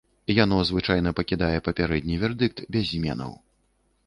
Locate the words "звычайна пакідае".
0.69-1.57